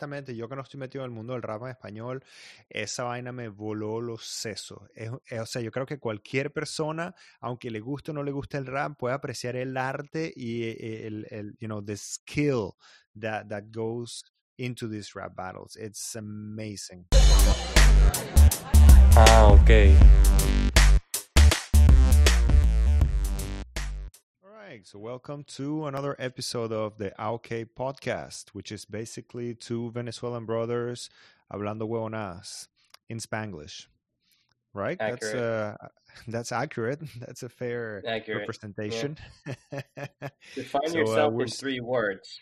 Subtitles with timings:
[0.00, 2.24] honestamente, yo que no estoy metido en el mundo del rap en español,
[2.70, 4.78] esa vaina me voló los sesos.
[4.78, 8.66] o sea, yo creo que cualquier persona, aunque le guste o no le guste el
[8.66, 12.72] rap, puede apreciar el arte y eh, el, el you know, the skill
[13.14, 14.24] that, that goes
[14.56, 15.76] into these rap battles.
[15.76, 17.06] It's amazing.
[19.16, 20.69] Ah, ok.
[24.70, 30.46] Right, so welcome to another episode of the AOK podcast, which is basically two Venezuelan
[30.46, 31.10] brothers
[31.52, 32.68] hablando huevonas
[33.08, 33.86] in Spanglish.
[34.72, 34.96] Right?
[35.00, 35.20] Accurate.
[35.20, 35.76] That's uh
[36.28, 37.00] that's accurate.
[37.18, 38.42] That's a fair accurate.
[38.42, 39.18] representation.
[39.44, 40.06] Yeah.
[40.54, 42.38] Define so, uh, yourself uh, in three words.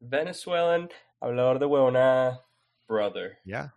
[0.00, 0.88] Venezuelan,
[1.20, 2.38] hablador de huevona,
[2.86, 3.38] brother.
[3.44, 3.70] Yeah.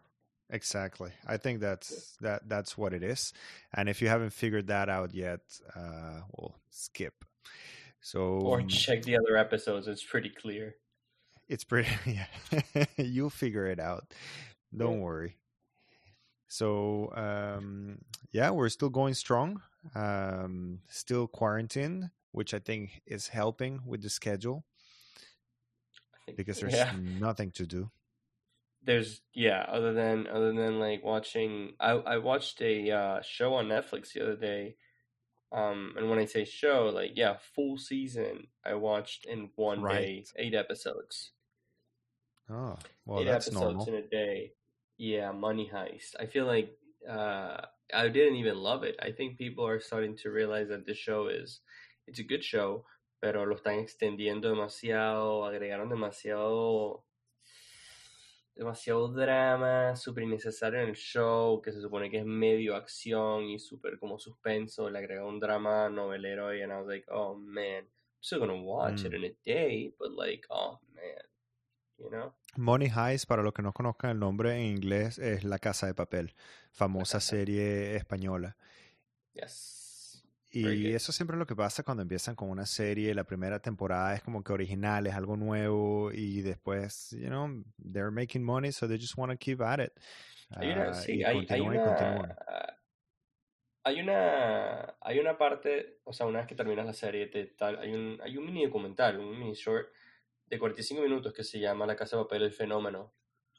[0.51, 1.09] Exactly.
[1.27, 3.33] I think that's that that's what it is.
[3.73, 5.39] And if you haven't figured that out yet,
[5.75, 7.25] uh well skip
[8.05, 9.87] so or check the other episodes.
[9.87, 10.75] It's pretty clear.
[11.49, 12.85] It's pretty yeah.
[12.97, 14.13] You'll figure it out.
[14.77, 15.03] Don't yeah.
[15.03, 15.37] worry.
[16.47, 17.97] So um
[18.31, 19.59] yeah, we're still going strong.
[19.95, 24.65] Um still quarantine, which I think is helping with the schedule.
[26.37, 26.93] Because there's yeah.
[26.95, 27.89] nothing to do.
[28.83, 33.65] There's yeah, other than other than like watching I I watched a uh, show on
[33.65, 34.75] Netflix the other day
[35.51, 39.99] um, and when I say show, like yeah, full season I watched in one right.
[39.99, 41.31] day, eight episodes.
[42.49, 43.87] Oh, well, eight that's episodes normal.
[43.87, 44.51] in a day.
[44.97, 46.15] Yeah, Money Heist.
[46.19, 46.77] I feel like
[47.09, 47.61] uh,
[47.93, 48.95] I didn't even love it.
[49.01, 51.61] I think people are starting to realize that the show is
[52.07, 52.85] it's a good show,
[53.21, 57.04] pero lo están extendiendo demasiado, agregaron demasiado
[58.55, 63.59] demasiado drama, súper innecesario en el show, que se supone que es medio acción y
[63.59, 67.83] súper como suspenso, le agregó un drama novelero y and I was like, oh man,
[67.83, 69.05] I'm still gonna watch mm.
[69.07, 71.23] it in a day, but like, oh man,
[71.97, 72.33] you know?
[72.55, 75.93] Money Heist, para los que no conozcan el nombre en inglés, es La Casa de
[75.93, 76.33] Papel,
[76.71, 78.55] famosa serie española.
[79.33, 79.84] Yes.
[80.55, 83.13] Y eso siempre es lo que pasa cuando empiezan con una serie.
[83.13, 88.11] La primera temporada es como que original, es algo nuevo y después, you know, they're
[88.11, 89.91] making money, so they just want to keep at it.
[90.51, 92.37] Hay una, uh, sí, hay, hay, una,
[93.83, 97.79] hay, una, hay una parte, o sea, una vez que terminas la serie, te, tal,
[97.79, 99.89] hay, un, hay un mini documental, un mini short
[100.45, 103.13] de 45 minutos que se llama La Casa de Papel, el fenómeno,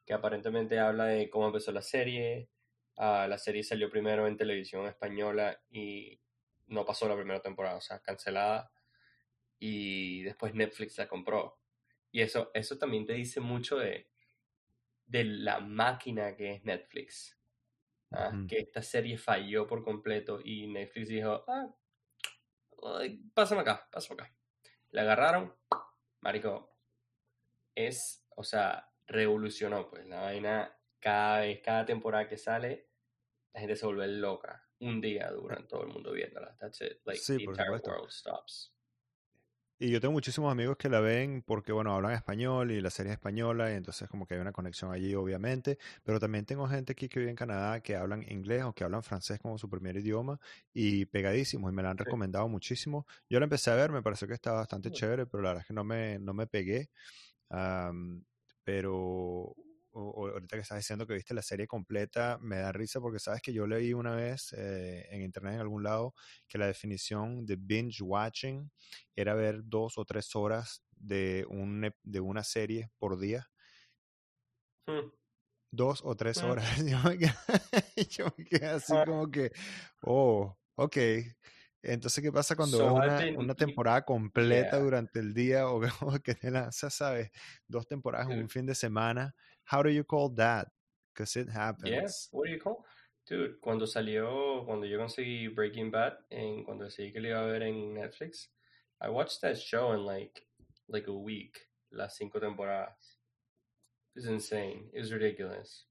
[0.07, 2.49] que aparentemente habla de cómo empezó la serie.
[2.97, 6.19] Uh, la serie salió primero en televisión española y
[6.67, 8.73] no pasó la primera temporada, o sea, cancelada.
[9.59, 11.59] Y después Netflix la compró.
[12.11, 14.11] Y eso, eso también te dice mucho de,
[15.07, 17.39] de la máquina que es Netflix.
[18.13, 18.33] ¿ah?
[18.49, 21.75] Que esta serie falló por completo y Netflix dijo, ah,
[23.35, 24.35] pásame acá, pásame acá.
[24.91, 25.55] La agarraron,
[26.21, 26.77] marico,
[27.75, 32.89] es, o sea, revolucionó, pues la vaina, cada vez, cada temporada que sale,
[33.53, 36.57] la gente se vuelve loca un día duran todo el mundo viéndola.
[36.59, 37.01] That's it.
[37.05, 38.73] Like sí, the entire world stops.
[39.79, 43.13] Y yo tengo muchísimos amigos que la ven porque, bueno, hablan español y la serie
[43.13, 45.79] es española y entonces como que hay una conexión allí, obviamente.
[46.03, 49.03] Pero también tengo gente aquí que vive en Canadá que hablan inglés o que hablan
[49.03, 50.41] francés como su primer idioma
[50.73, 53.07] y pegadísimos y me la han recomendado muchísimo.
[53.29, 55.67] Yo la empecé a ver, me pareció que estaba bastante chévere, pero la verdad es
[55.67, 56.89] que no me, no me pegué.
[58.65, 59.55] pero
[59.97, 63.41] o, ahorita que estás diciendo que viste la serie completa, me da risa porque sabes
[63.41, 66.15] que yo leí una vez eh, en internet en algún lado
[66.47, 68.71] que la definición de binge watching
[69.15, 73.49] era ver dos o tres horas de, un, de una serie por día.
[74.87, 75.11] Hmm.
[75.73, 76.47] Dos o tres hmm.
[76.47, 76.77] horas.
[76.85, 77.35] Yo me, quedé,
[78.09, 79.05] yo me quedé así ah.
[79.07, 79.51] como que,
[80.03, 80.97] oh, ok.
[81.83, 84.79] Entonces, ¿qué pasa cuando so una, una, temporada completa yeah.
[84.79, 87.31] durante el día o, o que te lanzas, sabes,
[87.67, 89.35] dos temporadas en un fin de semana?
[89.67, 90.69] How do you call that?
[91.13, 91.91] Because it happens.
[91.91, 92.85] Yeah, what do you call?
[93.29, 97.47] Dude, cuando salió, cuando yo conseguí Breaking Bad, en, cuando decidí que lo iba a
[97.47, 98.47] ver en Netflix,
[99.01, 100.43] I watched that show in like,
[100.89, 101.59] like a week,
[101.93, 103.17] las cinco temporadas.
[104.15, 104.85] It was insane.
[104.95, 105.85] It was ridiculous.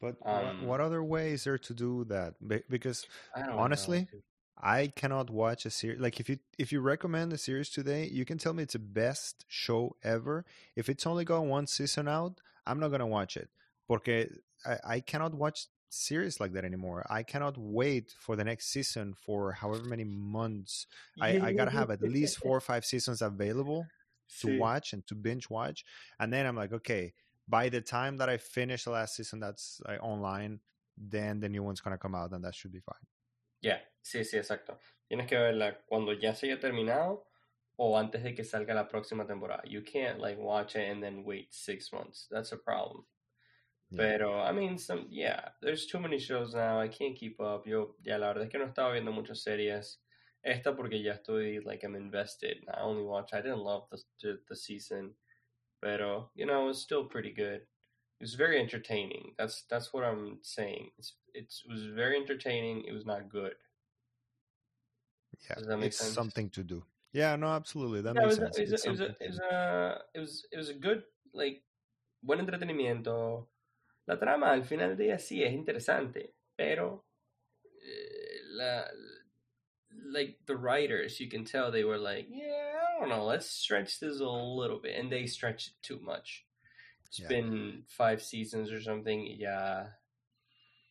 [0.00, 2.34] But um, what other way is there to do that?
[2.68, 4.20] Because honestly, know,
[4.62, 6.00] I cannot watch a series.
[6.00, 8.78] Like if you if you recommend a series today, you can tell me it's the
[8.78, 10.44] best show ever.
[10.76, 13.48] If it's only got one season out, I'm not gonna watch it.
[13.88, 14.28] because
[14.66, 17.04] I, I cannot watch series like that anymore.
[17.10, 20.86] I cannot wait for the next season for however many months.
[21.20, 23.86] I, I gotta have at least four or five seasons available
[24.40, 24.58] to sí.
[24.58, 25.84] watch and to binge watch.
[26.18, 27.12] And then I'm like, okay,
[27.48, 30.60] by the time that I finish the last season that's like, online,
[30.96, 33.06] then the new one's gonna come out and that should be fine.
[33.62, 34.78] Yeah, sí, sí, exacto.
[35.10, 37.24] Tienes que verla cuando ya se haya terminado
[37.80, 39.62] o antes de que salga la próxima temporada.
[39.64, 42.26] You can't like watch it and then wait six months.
[42.30, 43.06] That's a problem.
[43.90, 44.02] Yeah.
[44.02, 46.78] Pero, I mean, some, yeah, there's too many shows now.
[46.78, 47.66] I can't keep up.
[47.66, 49.96] Yo, ya la verdad es que no estaba viendo muchas series.
[50.44, 52.58] Esta porque ya estoy, like, I'm invested.
[52.68, 55.14] I only watch, I didn't love the, the, the season.
[55.82, 57.62] Pero, you know, it's still pretty good.
[57.62, 59.32] It was very entertaining.
[59.38, 60.90] That's that's what I'm saying.
[60.98, 62.84] It's, it's it was very entertaining.
[62.86, 63.54] It was not good.
[65.48, 66.12] Yeah, it's sense?
[66.12, 66.84] something to do.
[67.12, 68.02] Yeah, no, absolutely.
[68.02, 68.58] That yeah, makes sense.
[68.58, 71.02] it, was a, it, was a, it was it was a good
[71.34, 71.62] like
[72.22, 73.46] buen entretenimiento.
[74.06, 77.04] La trama al final del día sí es interesante, pero
[77.64, 78.84] eh, la
[80.12, 83.98] like the writers, you can tell they were like, yeah, I don't know, let's stretch
[84.00, 86.44] this a little bit, and they stretched it too much.
[87.06, 87.28] It's yeah.
[87.28, 89.86] been five seasons or something, Yeah,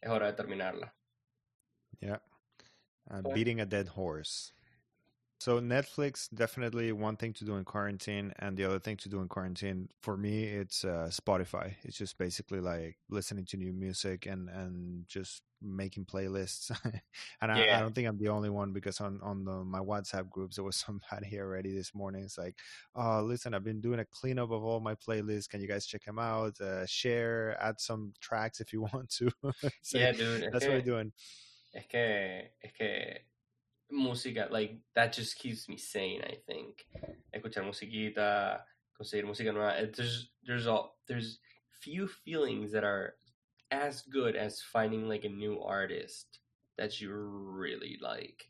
[0.04, 0.90] es hora de terminarla.
[2.02, 2.18] Yeah,
[3.10, 4.54] uh, beating a dead horse.
[5.40, 9.22] So Netflix definitely one thing to do in quarantine, and the other thing to do
[9.22, 11.76] in quarantine for me it's uh, Spotify.
[11.84, 16.72] It's just basically like listening to new music and and just making playlists.
[17.42, 17.76] and yeah.
[17.76, 20.58] I, I, don't think I'm the only one because on on the, my WhatsApp groups
[20.58, 22.24] there was somebody already this morning.
[22.26, 22.58] It's like,
[22.94, 25.48] oh, listen, I've been doing a cleanup of all my playlists.
[25.48, 26.60] Can you guys check them out?
[26.60, 29.32] Uh, share, add some tracks if you want to.
[29.82, 30.50] so yeah, dude.
[30.52, 31.14] That's what we're doing.
[31.72, 33.20] Es que, es que
[33.92, 36.86] música, like, that just keeps me sane, I think.
[37.34, 38.62] Escuchar musiquita,
[39.00, 39.90] conseguir música nueva.
[39.96, 41.40] There's, there's, all, there's
[41.82, 43.16] few feelings that are
[43.72, 46.40] as good as finding, like, a new artist
[46.78, 48.50] that you really like.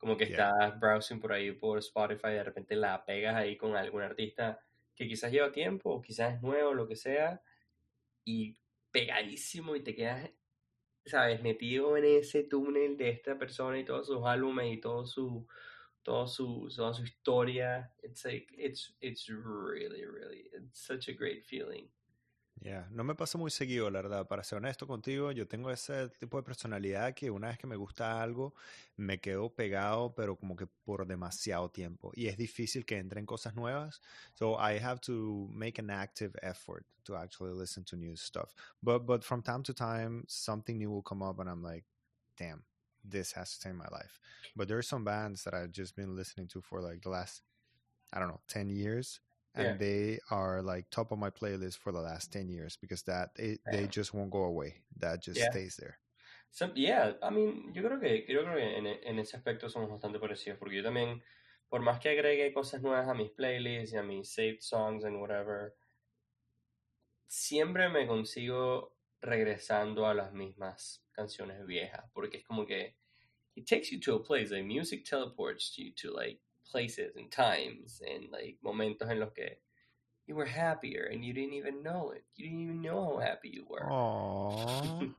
[0.00, 0.52] Como que yeah.
[0.52, 4.60] estás browsing por ahí por Spotify de repente la pegas ahí con algún artista
[4.94, 7.40] que quizás lleva tiempo o quizás es nuevo, lo que sea,
[8.24, 8.56] y
[8.90, 10.30] pegadísimo y te quedas
[11.08, 11.42] ¿sabes?
[11.42, 15.46] Metido en ese túnel de esta persona y todos sus álbumes y todo su,
[16.02, 17.92] todo su, toda su historia.
[18.02, 21.88] It's like, it's, it's really, really, it's such a great feeling.
[22.90, 24.26] No me pasa muy seguido, la verdad.
[24.26, 27.76] Para ser honesto contigo, yo tengo ese tipo de personalidad que una vez que me
[27.76, 28.54] gusta algo,
[28.96, 32.10] me quedo pegado, pero como que por demasiado tiempo.
[32.14, 34.00] Y es difícil que entren cosas nuevas.
[34.34, 38.54] So I have to make an active effort to actually listen to new stuff.
[38.82, 41.84] But but from time to time, something new will come up, and I'm like,
[42.36, 42.64] damn,
[43.04, 44.20] this has to change my life.
[44.56, 47.42] But there are some bands that I've just been listening to for like the last,
[48.12, 49.20] I don't know, ten years
[49.58, 49.76] and yeah.
[49.76, 53.60] they are like top of my playlist for the last 10 years because that it,
[53.70, 55.50] they just won't go away that just yeah.
[55.50, 55.98] stays there
[56.50, 59.90] so, yeah I mean yo creo que yo creo que en, en ese aspecto somos
[59.90, 61.20] bastante parecidos porque yo también
[61.68, 65.20] por más que agregue cosas nuevas a mis playlists y a mis saved songs and
[65.20, 65.74] whatever
[67.26, 72.96] siempre me consigo regresando a las mismas canciones viejas porque es como que
[73.56, 76.40] it takes you to a place like music teleports you to like
[76.70, 79.56] places and times and like momentos en los que
[80.26, 82.22] you were happier and you didn't even know it.
[82.36, 83.80] You didn't even know how happy you were.
[83.80, 85.14] Aww.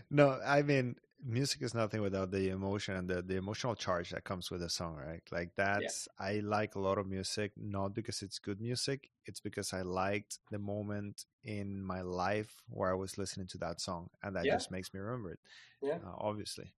[0.10, 0.94] no, I mean
[1.26, 4.70] music is nothing without the emotion and the, the emotional charge that comes with a
[4.70, 5.22] song, right?
[5.30, 6.26] Like that's yeah.
[6.26, 10.38] I like a lot of music, not because it's good music, it's because I liked
[10.50, 14.54] the moment in my life where I was listening to that song and that yeah.
[14.54, 15.40] just makes me remember it.
[15.82, 15.98] Yeah.
[16.04, 16.72] Uh, obviously.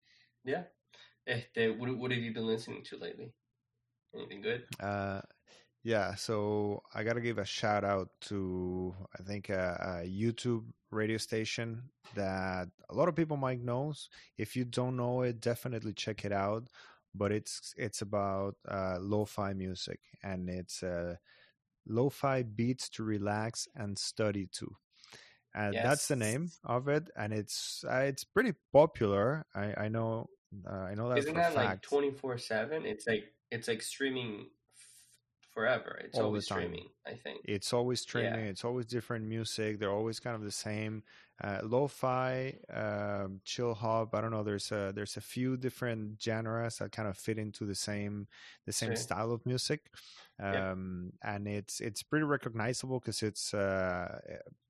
[0.45, 0.65] Yeah.
[1.27, 3.33] Este, what, what have you been listening to lately?
[4.15, 4.65] Anything good?
[4.81, 5.21] Uh,
[5.85, 10.65] yeah, so I got to give a shout out to I think a, a, YouTube
[10.91, 11.83] radio station
[12.15, 13.95] that a lot of people might know.
[14.39, 16.69] If you don't know it, definitely check it out.
[17.15, 21.17] But it's it's about uh, lo-fi music and it's uh,
[21.87, 24.75] lo-fi beats to relax and study to.
[25.55, 25.85] And yes.
[25.85, 29.45] that's the name of it, and it's uh, it's pretty popular.
[29.55, 30.29] I, I know
[30.69, 31.19] uh, I know that.
[31.19, 32.85] Isn't that like twenty four seven?
[32.87, 34.47] It's like it's like streaming
[35.53, 36.01] forever.
[36.05, 36.87] It's All always streaming.
[37.07, 38.45] I think it's always streaming.
[38.45, 38.51] Yeah.
[38.51, 39.79] It's always different music.
[39.79, 41.03] They're always kind of the same.
[41.43, 44.15] Uh, lo-fi, um, chill hop.
[44.15, 44.45] I don't know.
[44.45, 48.29] There's a there's a few different genres that kind of fit into the same
[48.67, 49.91] the same style of music,
[50.41, 51.35] um, yeah.
[51.35, 54.21] and it's it's pretty recognizable because it's uh,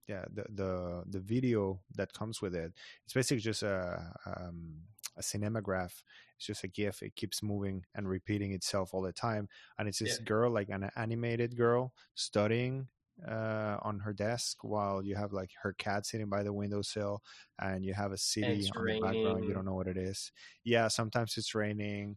[0.08, 2.72] yeah the the the video that comes with it.
[3.04, 4.76] It's basically just a um,
[5.16, 6.02] a cinemagraph.
[6.36, 7.02] It's just a GIF.
[7.02, 9.48] It keeps moving and repeating itself all the time.
[9.78, 10.24] And it's this yeah.
[10.24, 12.88] girl, like an animated girl, studying
[13.28, 17.22] uh, on her desk while you have like her cat sitting by the windowsill
[17.60, 19.44] and you have a city on the background.
[19.44, 20.32] You don't know what it is.
[20.64, 22.16] Yeah, sometimes it's raining.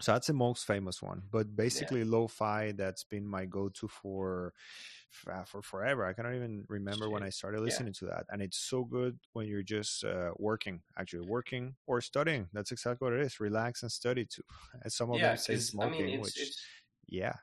[0.00, 1.22] So that's the most famous one.
[1.30, 2.06] But basically, yeah.
[2.08, 4.52] lo fi, that's been my go to for
[5.12, 6.04] for forever.
[6.06, 8.08] I cannot even remember when I started listening yeah.
[8.08, 12.48] to that, and it's so good when you're just uh, working, actually working or studying.
[12.52, 13.40] That's exactly what it is.
[13.40, 14.42] Relax and study too.
[14.82, 16.60] And some of yeah, them say smoking, I mean, it's, which it's,
[17.06, 17.34] yeah.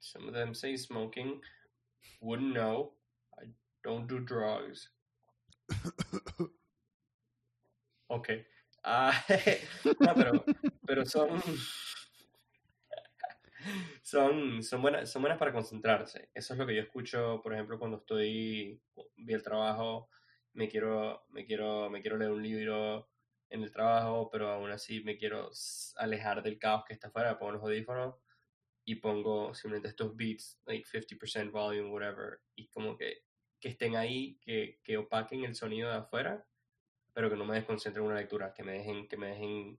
[0.00, 1.40] Some of them say smoking.
[2.20, 2.92] Wouldn't know.
[3.40, 3.44] I
[3.82, 4.88] don't do drugs.
[8.10, 8.44] ok.
[8.84, 9.12] Uh,
[10.00, 10.44] no, pero,
[10.84, 11.40] pero son
[14.02, 16.30] son, son, buenas, son buenas para concentrarse.
[16.34, 18.80] Eso es lo que yo escucho, por ejemplo, cuando estoy,
[19.16, 20.08] vi el trabajo,
[20.54, 23.08] me quiero, me, quiero, me quiero leer un libro
[23.50, 25.50] en el trabajo, pero aún así me quiero
[25.96, 28.16] alejar del caos que está afuera, pongo los audífonos
[28.84, 33.24] y pongo simplemente estos beats, like 50% volume, whatever, y como que,
[33.60, 36.46] que estén ahí, que, que opaquen el sonido de afuera,
[37.12, 39.78] pero que no me desconcentren en una lectura, que me dejen, que me dejen,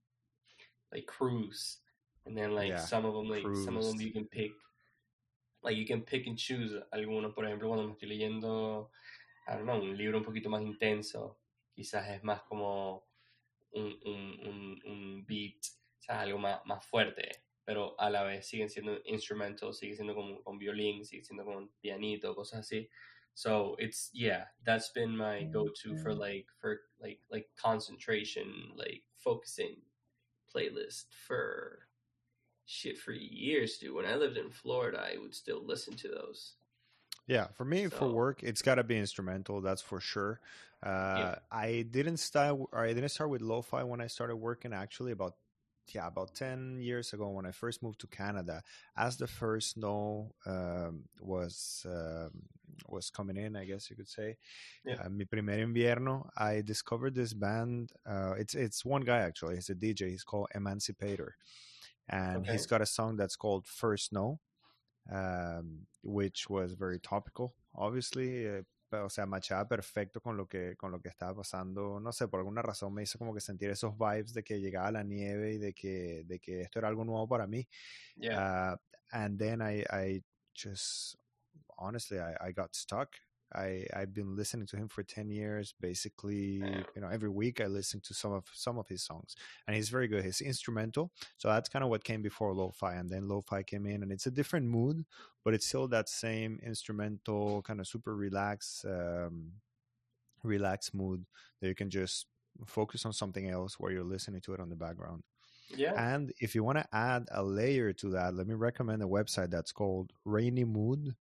[0.91, 1.82] like, cruise
[2.25, 4.51] and then like yeah, some of them like some of them you can pick
[5.61, 8.89] like you can pick and choose algunos por ejemplo cuando me estoy leyendo
[9.47, 11.37] I don't know, un libro un poquito más intenso
[11.75, 13.03] quizás es más como
[13.73, 15.57] un, un, un, un beat
[15.99, 20.15] o sea, algo más, más fuerte pero a la vez siguen siendo instrumental sigue siendo
[20.15, 22.89] como con violín sigue siendo con pianito cosas así.
[23.35, 29.03] So it's yeah that's been my mm, go-to for like for like like concentration like
[29.17, 29.81] focusing
[30.53, 31.87] playlist for
[32.65, 33.93] shit for years, dude.
[33.93, 36.53] When I lived in Florida, I would still listen to those.
[37.27, 37.89] Yeah, for me, so.
[37.89, 39.61] for work, it's got to be instrumental.
[39.61, 40.39] That's for sure.
[40.81, 41.35] Uh, yeah.
[41.51, 42.59] I didn't start.
[42.73, 44.73] I didn't start with lo-fi when I started working.
[44.73, 45.35] Actually, about
[45.93, 48.61] yeah, about ten years ago, when I first moved to Canada,
[48.97, 52.31] as the first snow um, was um,
[52.89, 54.35] was coming in, I guess you could say.
[54.83, 54.95] Yeah.
[55.05, 57.93] Uh, mi primer invierno, I discovered this band.
[58.05, 59.55] Uh, it's it's one guy actually.
[59.55, 60.09] He's a DJ.
[60.09, 61.35] He's called Emancipator
[62.09, 62.51] and okay.
[62.51, 64.39] he's got a song that's called First Snow,
[65.11, 68.45] um, which was very topical, obviously.
[68.45, 68.61] Eh,
[69.01, 71.99] o sea, machaba perfecto con lo que con lo que estaba pasando.
[71.99, 74.91] No sé, por alguna razón me hizo como que sentir esos vibes de que llegaba
[74.91, 77.67] la nieve y de que de que esto era algo nuevo para mí.
[78.15, 78.73] Yeah.
[78.73, 78.77] Uh,
[79.11, 80.21] and then I I
[80.53, 81.15] just
[81.77, 83.15] honestly I, I got stuck
[83.55, 85.73] I I've been listening to him for ten years.
[85.79, 86.61] Basically,
[86.95, 89.35] you know, every week I listen to some of some of his songs,
[89.67, 90.23] and he's very good.
[90.23, 94.03] He's instrumental, so that's kind of what came before lo-fi, and then lo-fi came in,
[94.03, 95.05] and it's a different mood,
[95.43, 99.51] but it's still that same instrumental kind of super relaxed, um,
[100.43, 101.25] relaxed mood
[101.61, 102.27] that you can just
[102.65, 105.23] focus on something else while you're listening to it on the background.
[105.75, 105.93] Yeah.
[105.97, 109.49] And if you want to add a layer to that, let me recommend a website
[109.49, 111.15] that's called Rainy Mood,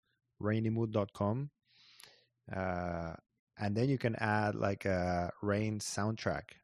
[0.41, 1.51] rainymood.com
[2.55, 3.13] uh,
[3.59, 6.59] and then you can add like a rain soundtrack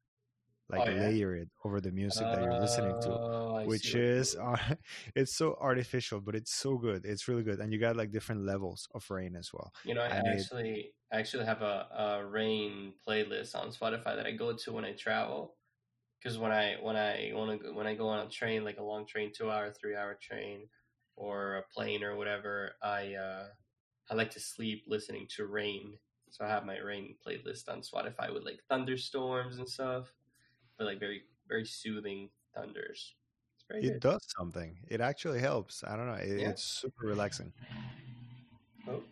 [0.70, 1.08] like oh, yeah?
[1.08, 4.56] layer it over the music that you're listening to oh, which is uh,
[5.14, 8.44] it's so artificial but it's so good it's really good and you got like different
[8.46, 11.86] levels of rain as well you know i and actually it, i actually have a,
[11.96, 15.54] a rain playlist on spotify that i go to when i travel
[16.22, 18.82] because when i when i want to when i go on a train like a
[18.82, 20.66] long train two hour three hour train
[21.16, 23.44] or a plane or whatever i uh
[24.11, 25.99] I like to sleep listening to rain.
[26.30, 30.12] So I have my rain playlist on Spotify with like thunderstorms and stuff,
[30.76, 33.14] but like very very soothing thunders.
[33.70, 34.00] it good.
[34.00, 34.76] does something.
[34.88, 35.84] It actually helps.
[35.87, 36.14] I don't know.
[36.14, 36.49] It, yeah.
[36.50, 37.52] It's super relaxing.
[38.88, 39.02] Oh.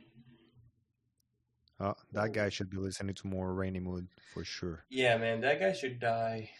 [1.80, 4.84] Oh, that guy should be listening to more rainy mood for sure.
[4.88, 6.50] Yeah, man, that guy should die.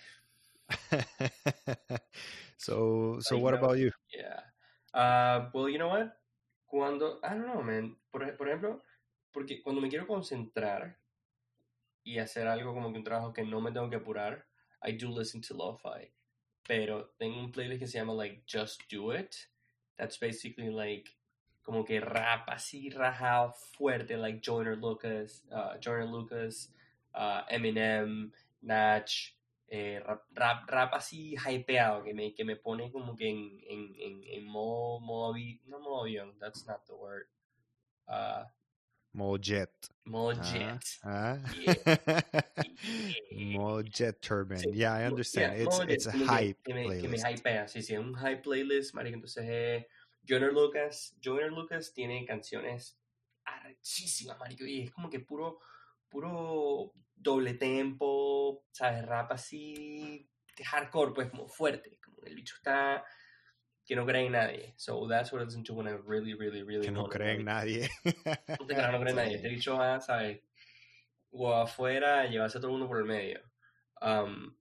[2.57, 3.93] so, so what know, about you?
[4.13, 4.41] Yeah.
[4.99, 6.17] Uh, well, you know what?
[6.73, 7.99] Cuando, don't know, man.
[8.11, 8.83] Por, por ejemplo,
[9.31, 10.99] porque cuando me quiero concentrar
[12.03, 14.47] y hacer algo como que un trabajo que no me tengo que apurar,
[14.83, 16.11] I do listen to lo-fi.
[16.67, 19.37] Pero tengo un playlist que se llama like Just Do It.
[19.99, 21.11] That's basically like
[21.63, 26.73] como que rap así rajado fuerte like Joyner Lucas, uh, Joyner Lucas,
[27.15, 29.35] uh, Eminem, Natch,
[29.75, 33.95] eh, rap, rap, rap, así hypeado que me, que me pone como que en, en,
[33.99, 37.25] en, en modo, modo, no modo avión, that's not the word.
[38.07, 38.45] Uh,
[39.15, 39.71] modo jet.
[40.05, 40.99] Modo ah, jet.
[41.03, 41.39] Uh,
[43.31, 43.59] yeah.
[43.59, 44.61] modo jet turbine.
[44.61, 45.57] Sí, yeah, I understand.
[45.57, 47.03] Yeah, it's, it's a hype que, me, playlist.
[47.03, 49.15] Que me hypea, sí, sí, un hype playlist, marico.
[49.15, 49.89] Entonces, eh,
[50.29, 52.99] Joyner Lucas, Joyner Lucas tiene canciones
[53.47, 55.61] archísimas, marico, y es como que puro,
[56.11, 59.05] puro doble tempo, ¿sabes?
[59.07, 60.29] Rap así,
[60.65, 63.05] hardcore, pues como fuerte, como el bicho está
[63.85, 64.75] que no cree en nadie.
[64.77, 67.45] So that's what I listen to when I really, really, really Que no cree en
[67.45, 67.89] nadie.
[68.05, 69.37] no te no cree en nadie.
[69.37, 70.41] Este bicho va, ¿sabes?
[71.31, 73.41] O afuera, llevarse a todo el mundo por el medio.
[74.01, 74.55] Um,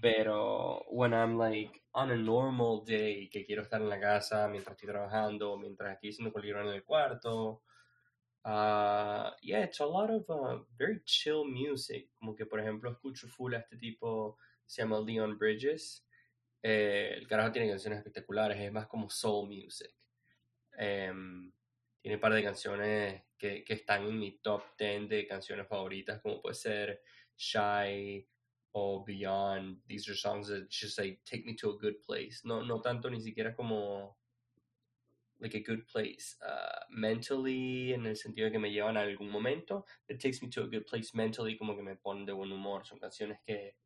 [0.00, 4.74] Pero when I'm like on a normal day, que quiero estar en la casa mientras
[4.76, 7.62] estoy trabajando, mientras estoy haciendo cualquier en el cuarto,
[8.44, 12.08] uh, yeah, it's a lot of uh, very chill music.
[12.18, 14.36] Como que, por ejemplo, escucho full a este tipo,
[14.66, 16.04] se llama Leon Bridges.
[16.62, 19.92] Eh, el carajo tiene canciones espectaculares, es más como soul music.
[20.78, 21.52] Um,
[22.00, 26.20] tiene un par de canciones que, que, están en mi top 10 de canciones favoritas,
[26.20, 27.02] como puede ser
[27.36, 28.26] Shy
[28.72, 29.82] o Beyond.
[29.86, 32.40] These are songs that just like take me to a good place.
[32.44, 34.18] No, no tanto ni siquiera como
[35.44, 39.30] like a good place uh, mentally, en el sentido de que me llevan a algún
[39.30, 39.84] momento.
[40.08, 42.86] It takes me to a good place mentally, como que me ponen de buen humor.
[42.86, 43.76] Son canciones que,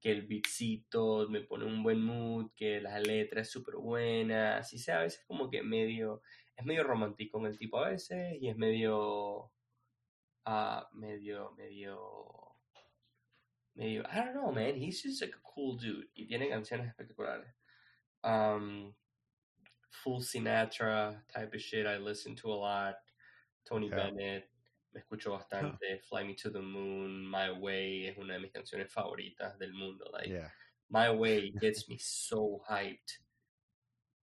[0.00, 4.58] que el beatcito me pone un buen mood, que la letra es súper buena.
[4.58, 6.20] Así sea, a veces como que medio
[6.56, 9.52] es medio romántico en el tipo a veces y es medio,
[10.44, 12.56] uh, medio, medio,
[13.74, 17.54] medio, I don't know, man, he's just like a cool dude y tiene canciones espectaculares.
[18.24, 18.92] Um,
[19.90, 22.94] full Sinatra type of shit I listen to a lot.
[23.68, 24.48] Tony Bennett,
[24.94, 26.02] me escucho bastante.
[26.08, 30.04] Fly Me to the Moon, My Way es una de mis canciones favoritas del mundo.
[30.12, 30.32] Like,
[30.90, 33.18] My Way gets me so hyped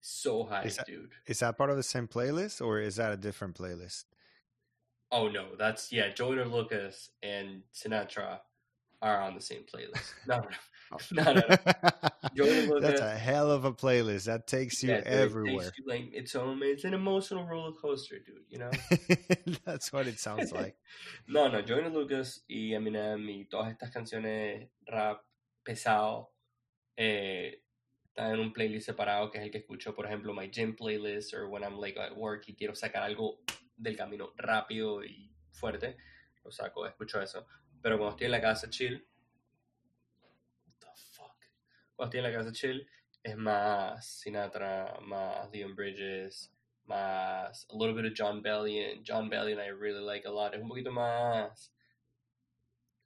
[0.02, 1.12] so hyped, is that, dude.
[1.28, 4.06] Is that part of the same playlist or is that a different playlist?
[5.12, 6.10] Oh no, that's yeah.
[6.10, 8.40] Joyner Lucas and Sinatra
[9.02, 10.14] are on the same playlist.
[10.28, 10.42] No,
[11.12, 11.42] no, no,
[12.36, 12.80] no.
[12.80, 14.26] that's a hell of a playlist.
[14.26, 15.66] That takes you yeah, everywhere.
[15.66, 18.46] Takes you, like it's it's an emotional roller coaster, dude.
[18.50, 18.72] You know.
[19.66, 20.76] that's what it sounds like.
[21.28, 21.62] no, no.
[21.62, 25.22] Joyner Lucas y Eminem y todas estas canciones rap
[25.64, 26.30] pesado.
[26.98, 27.62] Eh,
[28.10, 31.34] está en un playlist separado que es el que escucho, por ejemplo, my gym playlist
[31.34, 33.40] o when I'm like at work y quiero sacar algo
[33.78, 35.98] del camino rápido y fuerte,
[36.44, 37.48] lo saco, escucho eso.
[37.82, 39.08] Pero cuando estoy en la casa chill?
[42.02, 42.88] Cuando en la casa chill
[43.22, 46.52] es más Sinatra, más Leon Bridges,
[46.88, 49.04] más a little bit of John Bellion.
[49.04, 50.56] John Bellion I really like a lot.
[50.56, 51.70] Es un poquito más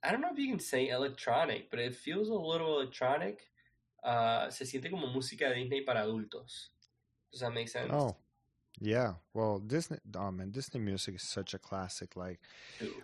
[0.02, 3.50] I don't know if you can say electronic, but it feels a little electronic
[4.02, 6.70] uh, se siente como música de Disney para adultos.
[7.30, 7.92] Does that make sense?
[7.92, 8.16] Oh,
[8.80, 12.16] Yeah, well, Disney, oh man, Disney music is such a classic.
[12.16, 12.40] Like,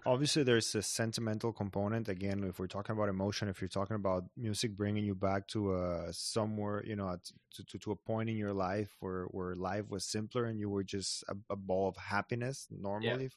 [0.07, 2.09] obviously, there's a sentimental component.
[2.09, 5.75] Again, if we're talking about emotion, if you're talking about music bringing you back to
[5.75, 7.19] a somewhere, you know,
[7.55, 10.71] to, to, to a point in your life where where life was simpler and you
[10.71, 12.67] were just a, a ball of happiness.
[12.71, 13.29] Normally,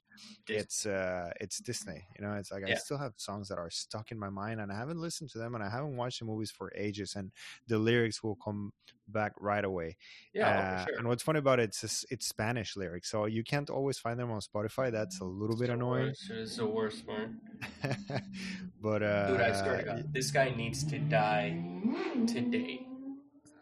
[0.47, 0.60] yeah.
[0.60, 2.01] it's uh, it's Disney.
[2.17, 2.75] You know, it's like yeah.
[2.75, 5.38] I still have songs that are stuck in my mind, and I haven't listened to
[5.38, 7.34] them, and I haven't watched the movies for ages, and
[7.67, 8.71] the lyrics will come
[9.08, 9.97] back right away.
[10.34, 10.97] Yeah, uh, sure.
[10.97, 14.32] and what's funny about it, it's it's Spanish lyrics, so you can't always find them
[14.32, 14.91] on Spotify.
[14.91, 16.08] That's a little it's bit annoying.
[16.08, 16.32] Worst.
[16.32, 17.39] It's the worst one.
[18.82, 21.62] but uh, dude, I swear to God, this guy needs to die
[22.28, 22.86] today.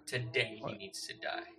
[0.06, 1.54] Today he needs to die.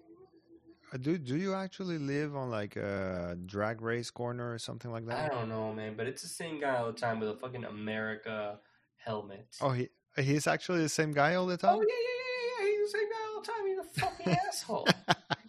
[0.92, 5.06] Uh, do do you actually live on like a drag race corner or something like
[5.06, 5.32] that?
[5.32, 7.64] I don't know, man, but it's the same guy all the time with a fucking
[7.64, 8.58] America
[8.96, 9.56] helmet.
[9.60, 11.76] Oh, he he's actually the same guy all the time.
[11.76, 13.66] Oh yeah, yeah, yeah, yeah he's the same guy all the time.
[13.66, 14.88] He's a fucking asshole.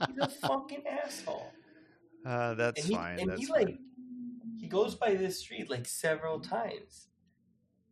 [0.08, 1.52] He's a fucking asshole.
[2.26, 3.20] Uh, that's and he, fine.
[3.20, 3.66] And that's he fine.
[3.66, 3.78] like
[4.58, 7.08] he goes by this street like several times.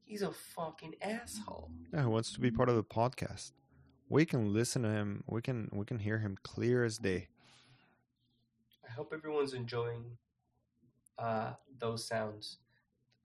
[0.06, 1.72] He's a fucking asshole.
[1.94, 3.52] Yeah, who wants to be part of the podcast?
[4.10, 5.24] We can listen to him.
[5.28, 7.30] We can we can hear him clear as day.
[8.88, 10.18] I hope everyone's enjoying
[11.18, 12.58] uh, those sounds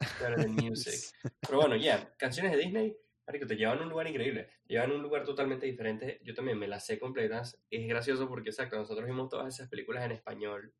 [0.21, 1.01] better than music.
[1.43, 2.95] Pero bueno, yeah, canciones de Disney
[3.29, 6.19] Marico, te llevan a un lugar increíble, te llevan a un lugar totalmente diferente.
[6.25, 7.61] Yo también me las sé completas.
[7.71, 10.73] Es gracioso porque, exacto, nosotros vimos todas esas películas en español.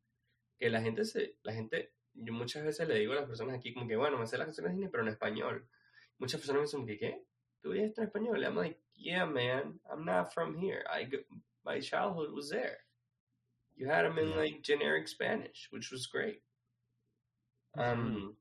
[0.59, 3.73] Que la gente se, la gente, yo muchas veces le digo a las personas aquí
[3.73, 5.67] como que, bueno, me sé las canciones de Disney, pero en español.
[6.17, 7.23] Muchas personas me dicen que, ¿qué?
[7.61, 8.43] ¿Tú estás en español?
[8.43, 10.83] I'm like, yeah, man, I'm not from here.
[10.89, 11.09] I,
[11.65, 12.79] my childhood was there.
[13.75, 16.41] You had them in like generic Spanish, which was great.
[17.77, 18.35] Um,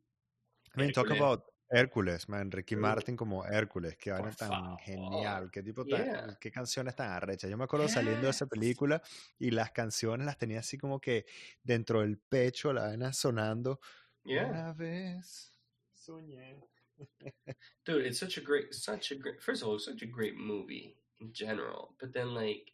[0.76, 5.62] I mean, talk about Hércules, man, Ricky Martin como Hércules, qué vaina tan genial, qué
[5.62, 7.50] tipo tan, qué canciones tan arrechas.
[7.50, 9.02] Yo me acuerdo saliendo de esa película
[9.38, 11.26] y las canciones las tenía así como que
[11.62, 13.81] dentro del pecho, la vaina sonando.
[14.24, 14.48] Yeah.
[14.48, 15.52] Una vez
[15.94, 16.59] soñé.
[17.85, 19.40] Dude, it's such a great, such a great.
[19.40, 22.72] First of all, it's such a great movie in general, but then like,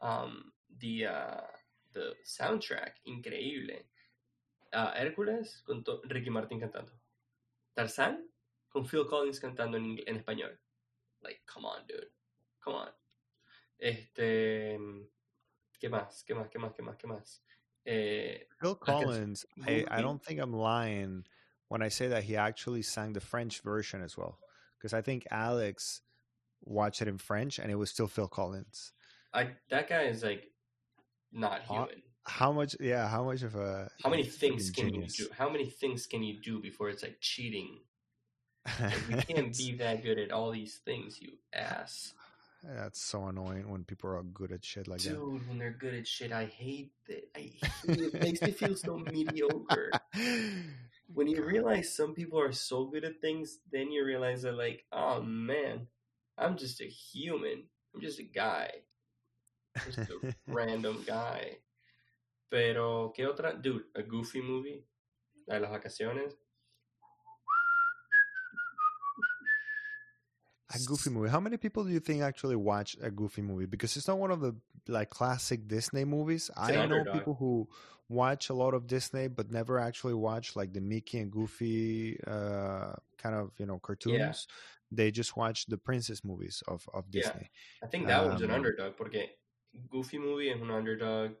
[0.00, 1.40] um, the uh,
[1.92, 3.84] the soundtrack increíble.
[4.72, 7.01] Uh, Hércules con Ricky Martin cantando.
[7.74, 8.18] Tarzán
[8.68, 10.58] con Phil Collins cantando en, en español.
[11.22, 12.10] Like, come on, dude.
[12.60, 12.88] Come on.
[13.78, 14.78] Este.
[15.80, 16.24] ¿Qué más?
[16.24, 16.48] ¿Qué más?
[16.48, 16.72] ¿Qué más?
[16.74, 16.96] ¿Qué más?
[16.96, 17.40] ¿Qué más?
[17.84, 21.24] Eh, Phil Collins, I, I don't think I'm lying
[21.68, 24.38] when I say that he actually sang the French version as well.
[24.78, 26.02] Because I think Alex
[26.64, 28.92] watch it in French, and it was still Phil Collins.
[29.34, 30.52] I that guy is like
[31.32, 32.02] not human.
[32.24, 32.76] How much?
[32.80, 35.18] Yeah, how much of a how many things can genius.
[35.18, 35.30] you do?
[35.36, 37.80] How many things can you do before it's like cheating?
[38.80, 42.12] Like, we can't be that good at all these things, you ass.
[42.62, 45.18] That's so annoying when people are good at shit like Dude, that.
[45.18, 47.28] Dude, when they're good at shit, I hate it.
[47.36, 48.14] I hate it.
[48.14, 49.90] it makes me feel so mediocre.
[51.14, 54.86] When you realize some people are so good at things, then you realize that, like,
[54.92, 55.88] oh man,
[56.38, 57.64] I'm just a human.
[57.94, 58.70] I'm just a guy.
[59.84, 61.58] Just a random guy.
[62.52, 63.54] Pero, ¿qué otra?
[63.54, 64.86] Dude, a Goofy movie.
[65.46, 66.36] La de las vacaciones.
[70.74, 73.94] a goofy movie how many people do you think actually watch a goofy movie because
[73.94, 74.56] it's not one of the
[74.88, 77.12] like classic disney movies it's i know underdog.
[77.12, 77.68] people who
[78.08, 82.94] watch a lot of disney but never actually watch like the mickey and goofy uh,
[83.18, 84.32] kind of you know cartoons yeah.
[84.90, 87.86] they just watch the princess movies of, of disney yeah.
[87.86, 89.28] i think that um, was an um, underdog porque
[89.90, 91.32] goofy movie is an underdog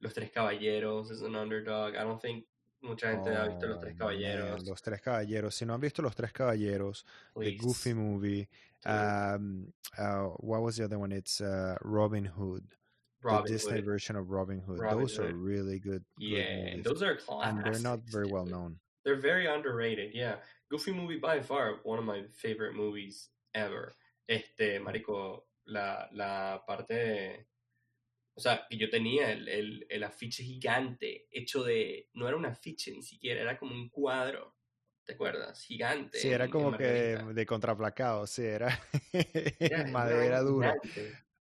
[0.00, 2.44] los tres caballeros is an underdog i don't think
[2.82, 4.58] Mucha gente oh, ha visto Los Tres oh, Caballeros.
[4.58, 5.54] Man, los Tres Caballeros.
[5.54, 7.50] Si no han visto Los Tres Caballeros, Please.
[7.50, 8.48] the Goofy movie,
[8.86, 11.12] um, uh, what was the other one?
[11.12, 12.64] It's uh, Robin Hood.
[13.22, 13.84] Robin the Disney Hood.
[13.84, 14.78] version of Robin Hood.
[14.78, 15.30] Robin those Hood.
[15.30, 16.02] are really good.
[16.18, 17.54] Yeah, good those are classics.
[17.54, 18.78] And they're not very well known.
[19.04, 20.12] They're very underrated.
[20.14, 20.36] Yeah,
[20.70, 23.92] Goofy movie by far one of my favorite movies ever.
[24.26, 27.46] Este, marico, la la parte
[28.40, 32.08] O sea, que yo tenía el, el, el, afiche gigante hecho de.
[32.14, 34.56] No era un afiche ni siquiera, era como un cuadro.
[35.04, 35.62] ¿Te acuerdas?
[35.62, 36.18] Gigante.
[36.18, 38.80] Sí, era como que de contraplacado, sí, era
[39.92, 40.74] madera dura.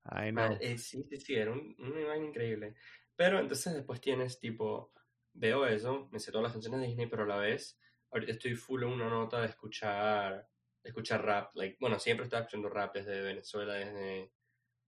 [0.03, 0.57] Ay, no.
[0.61, 2.75] Eh, sí, sí, sí, era un, una imagen increíble.
[3.13, 4.93] Pero entonces después tienes tipo.
[5.33, 7.77] Veo eso, me sé todas las canciones de Disney, pero a la vez,
[8.11, 10.47] ahorita estoy full en una nota de escuchar,
[10.81, 11.53] de escuchar rap.
[11.55, 14.31] Like, bueno, siempre estaba escuchando rap desde Venezuela, desde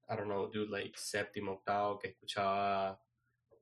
[0.10, 3.00] I don't know, dude, like séptimo, octavo, que escuchaba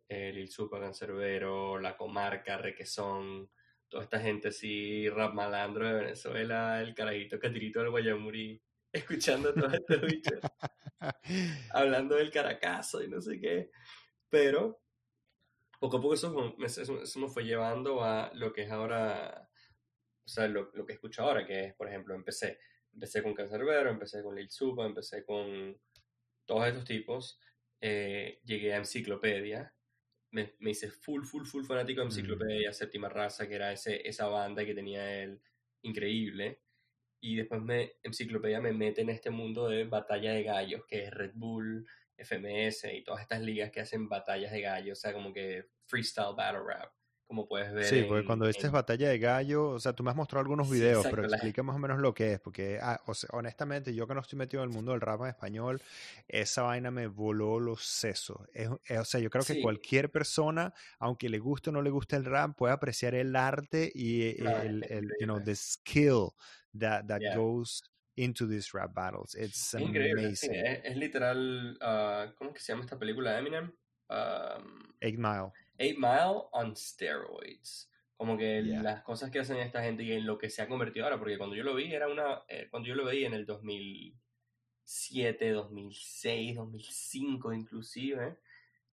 [0.08, 3.50] el Il Supa Cancerbero, La Comarca, Requesón,
[3.90, 8.62] toda esta gente así, rap malandro de Venezuela, el carajito Catirito del Guayamurí,
[8.94, 10.40] escuchando todo este bichos,
[11.72, 13.72] hablando del Caracazo y no sé qué.
[14.30, 14.82] Pero
[15.80, 19.50] poco a poco eso, eso, me fue llevando a lo que es ahora,
[20.26, 22.60] o sea, lo, lo que escucho ahora, que es, por ejemplo, empecé,
[22.94, 25.76] empecé con Cancerbero, empecé con Lil Supa, empecé con
[26.46, 27.40] todos estos tipos,
[27.82, 29.74] eh, llegué a Enciclopedia,
[30.32, 32.10] me, me, hice full, full, full fanático de mm.
[32.10, 35.42] Enciclopedia, Séptima Raza, que era ese, esa banda que tenía él,
[35.84, 36.62] increíble.
[37.22, 41.12] Y después me, Enciclopedia me mete en este mundo de batalla de gallos, que es
[41.12, 45.34] Red Bull, FMS y todas estas ligas que hacen batallas de gallos, o sea, como
[45.34, 46.95] que freestyle battle rap
[47.28, 47.86] como puedes ver.
[47.86, 51.06] Sí, porque cuando viste batalla de gallo, o sea, tú me has mostrado algunos videos,
[51.10, 54.38] pero explica más o menos lo que es, porque ah, honestamente yo que no estoy
[54.38, 55.82] metido en el mundo del rap en español,
[56.28, 58.38] esa vaina me voló los sesos.
[58.38, 62.26] o sea, yo creo que cualquier persona, aunque le guste o no le guste el
[62.26, 66.30] rap, puede apreciar el arte y el, el, you know, the skill
[66.78, 67.82] that, that goes
[68.18, 69.36] into these rap battles.
[69.36, 70.54] It's increíble, amazing.
[70.54, 73.72] es, literal, uh, ¿cómo que se llama esta película de Eminem?
[74.10, 75.52] Um, Eight Mile.
[75.78, 77.90] Eight Mile on steroids.
[78.18, 81.06] Como que las cosas que hacen esta gente y en lo que se ha convertido
[81.06, 83.46] ahora, porque cuando yo lo vi era una, eh, cuando yo lo veía en el
[83.46, 88.38] 2007, 2006, 2005 inclusive,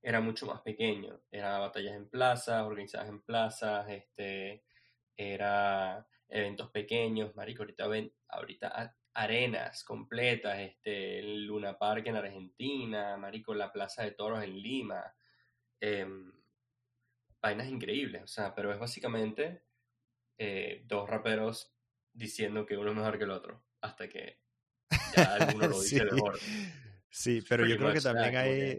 [0.02, 1.20] era mucho más pequeño.
[1.30, 4.64] Era batallas en plazas, organizadas en plazas, este,
[5.16, 13.16] era eventos pequeños, marico, ahorita ven, ahorita arenas completas, este, el Luna Park en Argentina,
[13.16, 15.14] marico, la Plaza de Toros en Lima.
[15.80, 16.06] Eh,
[17.42, 19.64] vainas increíbles, o sea, pero es básicamente
[20.38, 21.74] eh, dos raperos
[22.12, 24.38] diciendo que uno es mejor que el otro, hasta que
[25.16, 26.04] ya alguno lo dice sí.
[26.04, 26.38] mejor.
[27.10, 28.78] Sí, pero yo creo que también hay,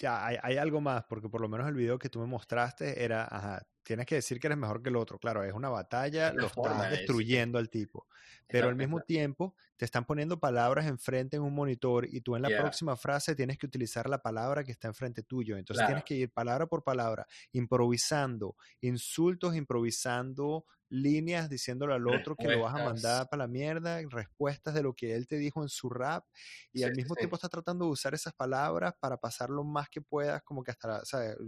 [0.00, 3.04] ya, hay, hay, algo más, porque por lo menos el video que tú me mostraste
[3.04, 5.18] era, ajá, tienes que decir que eres mejor que el otro.
[5.18, 8.06] Claro, es una batalla, lo estás destruyendo al tipo.
[8.46, 12.42] Pero al mismo tiempo te están poniendo palabras enfrente en un monitor y tú en
[12.42, 15.56] la próxima frase tienes que utilizar la palabra que está enfrente tuyo.
[15.56, 22.48] Entonces tienes que ir palabra por palabra, improvisando, insultos, improvisando líneas diciéndole al otro que
[22.48, 25.68] lo vas a mandar para la mierda, respuestas de lo que él te dijo en
[25.68, 26.24] su rap
[26.72, 30.02] y al mismo tiempo está tratando de usar esas palabras para pasar lo más que
[30.02, 31.02] puedas, como que hasta,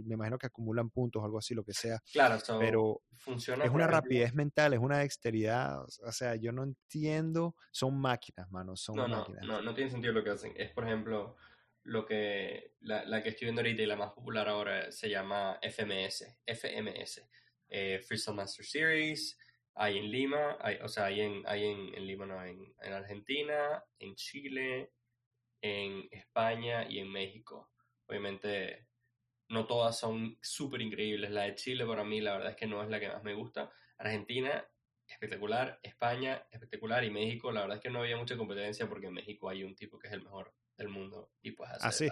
[0.05, 1.99] me imagino que acumulan puntos o algo así, lo que sea.
[2.11, 7.55] Claro, pero funciona es una rapidez mental, es una dexteridad, o sea, yo no entiendo,
[7.71, 9.45] son máquinas, mano, son no, máquinas.
[9.45, 10.53] No, no, tiene sentido lo que hacen.
[10.55, 11.35] Es, por ejemplo,
[11.83, 15.59] lo que la, la, que estoy viendo ahorita y la más popular ahora se llama
[15.61, 17.21] FMS, FMS,
[17.73, 19.37] eh, Freestyle Master Series,
[19.75, 22.93] Hay en Lima, hay, o sea, hay en, hay en, en Lima, no, en, en
[22.93, 24.91] Argentina, en Chile,
[25.59, 27.71] en España y en México.
[28.07, 28.87] Obviamente
[29.49, 31.31] no todas son súper increíbles.
[31.31, 33.33] La de Chile para mí la verdad es que no es la que más me
[33.33, 33.71] gusta.
[33.97, 34.63] Argentina,
[35.07, 35.79] espectacular.
[35.81, 37.03] España, espectacular.
[37.03, 39.75] Y México, la verdad es que no había mucha competencia porque en México hay un
[39.75, 41.31] tipo que es el mejor del mundo.
[41.41, 42.07] Y pues ¿Ah, sí?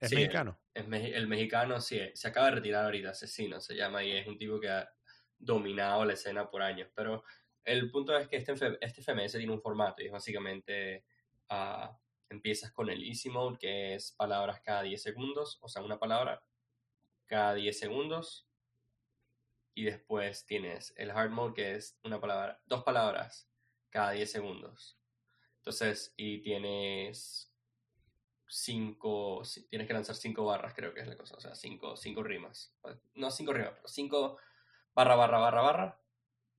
[0.00, 0.58] ¿Es mexicano?
[0.74, 4.36] El, el, mexicano sí, se acaba de retirar ahorita, asesino se llama, y es un
[4.36, 4.90] tipo que ha
[5.38, 6.90] dominado la escena por años.
[6.94, 7.24] Pero
[7.64, 11.04] el punto es que este, este FMS tiene un formato y es básicamente...
[11.50, 11.94] Uh,
[12.28, 16.42] empiezas con el easy mode, que es palabras cada 10 segundos, o sea, una palabra
[17.26, 18.48] cada 10 segundos.
[19.74, 23.50] Y después tienes el hard mode, que es una palabra, dos palabras
[23.90, 24.98] cada 10 segundos.
[25.58, 27.52] Entonces, y tienes
[28.48, 32.22] cinco, tienes que lanzar cinco barras, creo que es la cosa, o sea, cinco, cinco
[32.22, 32.74] rimas.
[33.14, 34.38] No cinco rimas, pero cinco
[34.94, 36.00] barra, barra, barra, barra,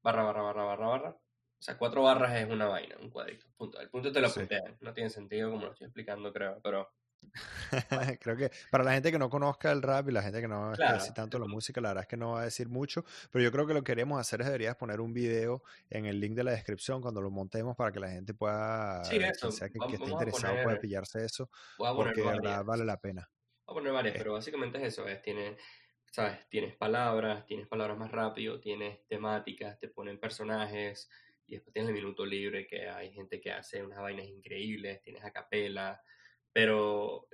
[0.04, 1.18] barra, barra, barra, barra, barra,
[1.60, 3.46] o sea, cuatro barras es una vaina, un cuadrito.
[3.58, 3.80] Punto.
[3.80, 4.42] El punto te lo sí.
[4.82, 6.92] No tiene sentido como lo estoy explicando, creo, pero.
[8.22, 10.72] creo que para la gente que no conozca el rap y la gente que no
[10.74, 10.98] claro.
[10.98, 13.52] así tanto la música, la verdad es que no va a decir mucho, pero yo
[13.52, 16.44] creo que lo que queremos hacer es deberías poner un video en el link de
[16.44, 19.52] la descripción cuando lo montemos para que la gente pueda, sí, eso.
[19.52, 23.30] sea que, que esté interesado poner, pueda pillarse eso, porque de verdad vale la pena.
[23.66, 24.18] Voy a poner varias, eh.
[24.20, 25.58] pero básicamente es eso, es, tiene,
[26.12, 31.10] sabes, tienes palabras, tienes palabras más rápido, tienes temáticas, te ponen personajes,
[31.48, 35.24] y después tienes el minuto libre, que hay gente que hace unas vainas increíbles, tienes
[35.24, 36.02] a capela,
[36.58, 37.28] pero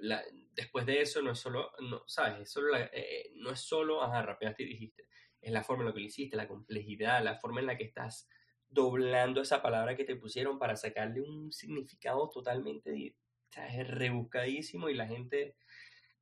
[0.53, 2.41] después de eso no es solo, no, ¿sabes?
[2.41, 5.07] Es solo eh, no es solo, ajá, rapeaste y dijiste,
[5.39, 7.85] es la forma en la que lo hiciste, la complejidad, la forma en la que
[7.85, 8.27] estás
[8.67, 13.15] doblando esa palabra que te pusieron para sacarle un significado totalmente,
[13.49, 13.87] ¿sabes?
[13.87, 15.55] rebuscadísimo y la gente,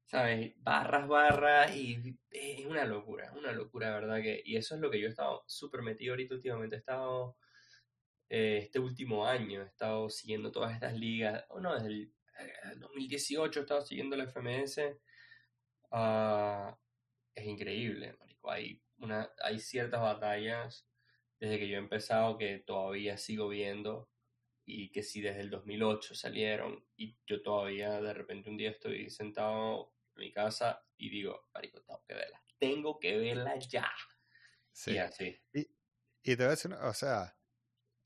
[0.06, 0.54] ¿sabes?
[0.58, 4.22] Barras, barras y es una locura, una locura, ¿verdad?
[4.22, 7.36] Que, y eso es lo que yo he estado súper metido ahorita últimamente, he estado
[8.30, 12.14] eh, este último año he estado siguiendo todas estas ligas, o no, desde el,
[12.78, 14.80] 2018 he estado siguiendo la FMS.
[15.92, 16.78] Ah,
[17.36, 18.52] es increíble, marico.
[18.52, 20.88] Hay, una, hay ciertas batallas
[21.40, 24.10] desde que yo he empezado que todavía sigo viendo
[24.66, 29.10] y que si desde el 2008 salieron y yo todavía de repente un día estoy
[29.10, 33.92] sentado en mi casa y digo, marico, tengo que verla, tengo que verla ya.
[34.72, 34.94] Sí.
[34.94, 35.42] Y así.
[35.54, 35.62] Y,
[36.24, 37.36] y te voy a decir, o sea,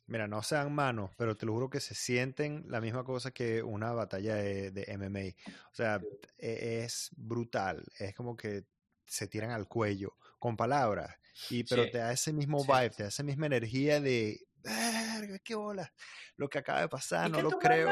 [0.08, 3.64] Mira, no sean manos, pero te lo juro que se sienten la misma cosa que
[3.64, 5.36] una batalla de, MMA.
[5.72, 6.00] O sea,
[6.38, 7.84] e, es brutal.
[7.98, 8.66] Es como que
[9.06, 11.18] se tiran al cuello con palabras.
[11.50, 15.56] Y, pero te da ese mismo vibe, te da esa misma energía de, verga, qué
[15.56, 15.92] bola.
[16.38, 17.90] Lo que acaba de pasar, no lo creo.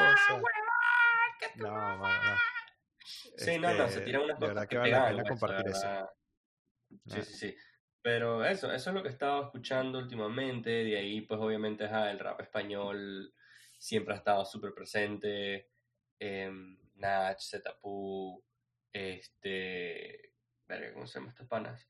[1.56, 2.38] no, no, no.
[3.38, 5.88] Sí, no, no, se tiran unas De verdad que vale la pena compartir eso.
[7.08, 7.56] Sí, sí, sí.
[8.03, 10.69] Pero eso, eso es lo que he estado escuchando últimamente.
[10.69, 13.33] De ahí, pues obviamente, el rap español
[13.77, 15.69] siempre ha estado súper presente.
[16.19, 16.51] Eh,
[16.95, 18.43] Nach, Zetapu,
[18.91, 20.33] este.
[20.93, 21.87] ¿Cómo se llama estos panas?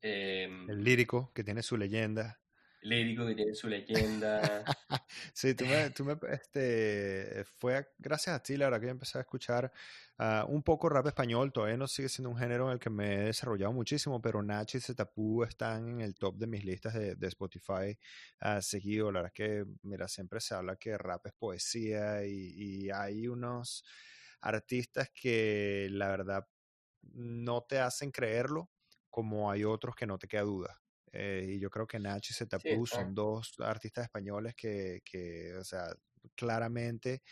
[0.00, 2.40] Em, el lírico, que tiene su leyenda
[2.84, 4.64] lírico que tiene su leyenda.
[5.32, 9.18] sí, tú me, tú me, este, fue gracias a ti, la verdad que yo empecé
[9.18, 9.72] a escuchar
[10.18, 13.14] uh, un poco rap español, todavía no sigue siendo un género en el que me
[13.14, 17.14] he desarrollado muchísimo, pero Nach y Zetapú están en el top de mis listas de,
[17.14, 17.98] de Spotify
[18.42, 22.90] uh, seguido, la verdad es que, mira, siempre se habla que rap es poesía y
[22.90, 23.84] hay unos
[24.42, 26.46] artistas que la verdad
[27.12, 28.70] no te hacen creerlo,
[29.08, 30.83] como hay otros que no te queda duda.
[31.16, 35.62] Eh, y yo creo que Nach y Zetapú son dos artistas españoles que, que, o
[35.62, 35.86] sea,
[36.34, 37.22] claramente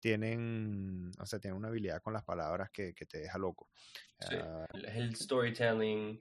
[0.00, 3.68] tienen, o sea, tienen una habilidad con las palabras que, que te deja loco.
[4.20, 4.36] Sí.
[4.94, 6.18] El storytelling,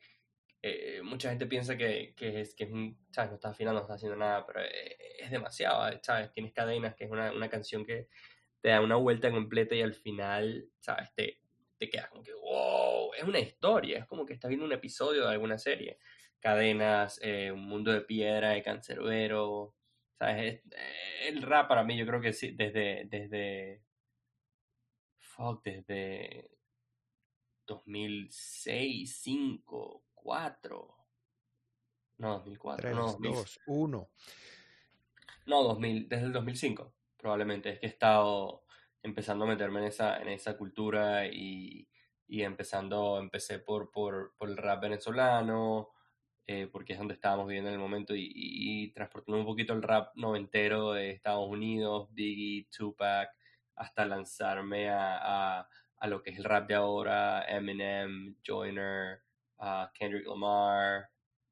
[0.62, 3.30] eh, mucha gente piensa que, que, es, que es un, ¿sabes?
[3.32, 6.34] No está afinando, no está haciendo nada, pero eh, es demasiado, ¿sabes?
[6.34, 8.10] Tienes cadenas, que es una, una canción que
[8.60, 11.14] te da una vuelta completa y al final, ¿sabes?
[11.16, 11.40] Te,
[11.78, 15.24] te quedas como que, wow, es una historia, es como que estás viendo un episodio
[15.24, 15.98] de alguna serie
[16.46, 19.74] cadenas, eh, un mundo de piedra, de cancerbero.
[20.14, 20.62] ¿Sabes?
[20.72, 23.06] Eh, el rap para mí, yo creo que sí, desde.
[23.10, 23.84] desde.
[25.18, 26.52] Fuck, desde
[27.66, 30.96] 2006, 5, 4.
[32.20, 32.90] No, 2004.
[32.90, 34.10] 3, no, 2, 1.
[35.48, 37.72] No, 2000, desde el 2005, probablemente.
[37.72, 38.66] Es que he estado
[39.02, 41.90] empezando a meterme en esa, en esa cultura y,
[42.28, 45.95] y empezando, empecé por, por, por el rap venezolano,
[46.48, 49.82] eh, porque es donde estábamos viviendo en el momento, y, y, transportando un poquito el
[49.82, 53.30] rap noventero de Estados Unidos, Biggie, Tupac,
[53.76, 59.22] hasta lanzarme a, a, a lo que es el rap de ahora, Eminem, Joyner,
[59.94, 61.10] Kendrick Lamar,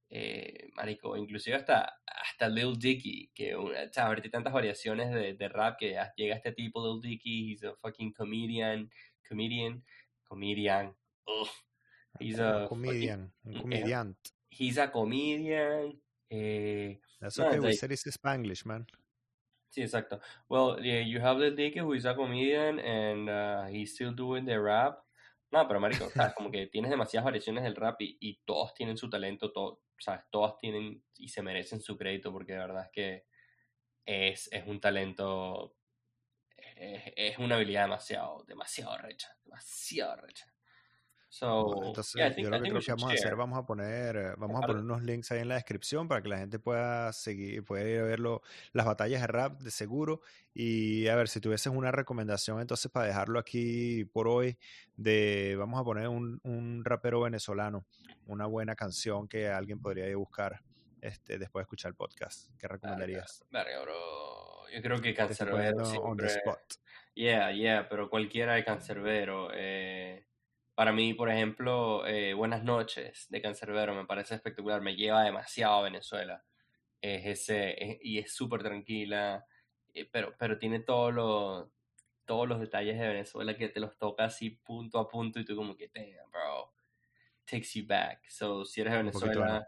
[0.09, 5.97] eh, marico, inclusive hasta, hasta Lil Dicky, que hay tantas variaciones de, de, rap que
[6.15, 8.89] llega este tipo, Lil Dicky, he's a fucking comedian,
[9.27, 9.83] comedian,
[10.23, 11.49] comedian, ugh.
[12.19, 14.17] He's a comedian, fucking, un comediant.
[14.57, 15.97] He's a comedian.
[16.29, 18.85] Eh, That's okay, we said it's Spanglish, man.
[19.69, 20.19] Sí, exacto.
[20.49, 24.45] Well, yeah, you have Lil Dicky, who is a comedian, and uh, he's still doing
[24.45, 24.99] the rap.
[25.51, 26.33] No, pero marico, ¿sabes?
[26.35, 30.21] como que tienes demasiadas variaciones del rap y, y todos tienen su talento, todo, ¿sabes?
[30.31, 33.25] Todas tienen y se merecen su crédito porque de verdad es que
[34.05, 35.75] es, es un talento,
[36.57, 40.52] es, es, una habilidad demasiado, demasiado recha, demasiado recha.
[41.41, 44.67] Entonces, yo lo que creo que vamos a hacer, vamos a poner, eh, vamos a
[44.67, 47.99] poner unos links ahí en la descripción para que la gente pueda seguir, pueda ir
[47.99, 50.21] a ver las batallas de rap de seguro.
[50.53, 54.57] Y a ver, si tuvieses una recomendación entonces para dejarlo aquí por hoy,
[54.95, 57.85] de vamos a poner un, un rapero venezolano,
[58.27, 60.61] una buena canción que alguien podría ir a buscar
[61.01, 62.51] este, después de escuchar el podcast.
[62.59, 63.43] ¿Qué recomendarías?
[63.49, 64.69] bro.
[64.71, 65.83] Yo creo que Cancerbero.
[66.01, 66.59] On the spot.
[67.15, 69.49] Yeah, yeah, pero cualquiera de Cancerbero.
[69.51, 70.25] Eh
[70.75, 75.75] para mí, por ejemplo, eh, Buenas noches de Cancerbero me parece espectacular, me lleva demasiado
[75.75, 76.43] a Venezuela.
[77.01, 79.45] Es ese, y es súper tranquila,
[79.93, 81.69] eh, pero, pero tiene todos los,
[82.25, 85.55] todos los detalles de Venezuela que te los toca así punto a punto y tú
[85.55, 86.73] como que, damn, bro,
[87.45, 88.21] takes you back.
[88.29, 89.65] So, si eres de Venezuela...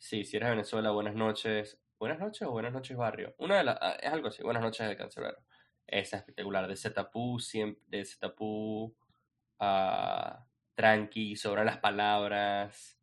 [0.00, 1.80] Sí, si eres de Venezuela, buenas noches.
[1.98, 3.34] ¿Buenas noches o buenas noches barrio?
[3.38, 5.38] Una de las, ah, es algo así, buenas noches de Cancerbero.
[5.84, 8.94] Es espectacular, de Zetapú, siempre, de Zetapú
[9.60, 10.36] uh,
[10.74, 12.98] tranqui, sobre las palabras,